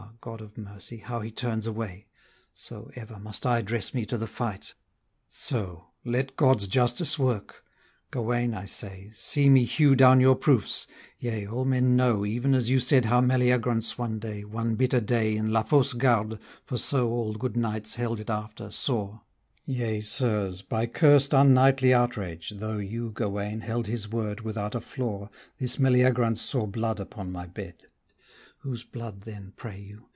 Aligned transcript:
God 0.19 0.41
of 0.41 0.55
mercy, 0.55 0.97
how 0.99 1.19
he 1.21 1.31
turns 1.31 1.65
away! 1.65 2.05
So, 2.53 2.91
ever 2.95 3.17
must 3.17 3.43
I 3.43 3.63
dress 3.63 3.91
me 3.91 4.05
to 4.05 4.19
the 4.19 4.27
fight, 4.27 4.75
So: 5.27 5.87
let 6.05 6.35
God's 6.35 6.67
justice 6.67 7.17
work! 7.17 7.63
Gauwaine, 8.11 8.53
I 8.53 8.65
say, 8.65 9.09
See 9.15 9.49
me 9.49 9.63
hew 9.63 9.95
down 9.95 10.21
your 10.21 10.35
proofs: 10.35 10.85
yea 11.17 11.47
all 11.47 11.65
men 11.65 11.95
know 11.95 12.23
Even 12.23 12.53
as 12.53 12.69
you 12.69 12.79
said 12.79 13.05
how 13.05 13.19
Mellyagraunce 13.19 13.97
one 13.97 14.19
day, 14.19 14.43
One 14.43 14.75
bitter 14.75 15.01
day 15.01 15.35
in 15.35 15.49
la 15.51 15.63
Fausse 15.63 15.93
Garde, 15.93 16.37
for 16.65 16.77
so 16.77 17.09
All 17.09 17.33
good 17.33 17.57
knights 17.57 17.95
held 17.95 18.19
it 18.19 18.29
after, 18.29 18.69
saw: 18.69 19.21
Yea, 19.65 20.01
sirs, 20.01 20.61
by 20.61 20.85
cursed 20.85 21.33
unknightly 21.33 21.95
outrage; 21.95 22.51
though 22.57 22.77
You, 22.77 23.09
Gauwaine, 23.09 23.61
held 23.61 23.87
his 23.87 24.07
word 24.07 24.41
without 24.41 24.75
a 24.75 24.81
flaw, 24.81 25.29
This 25.57 25.77
Mellyagraunce 25.77 26.41
saw 26.41 26.67
blood 26.67 26.99
upon 26.99 27.31
my 27.31 27.47
bed: 27.47 27.85
Whose 28.59 28.83
blood 28.83 29.21
then 29.21 29.53
pray 29.55 29.79
you? 29.79 30.05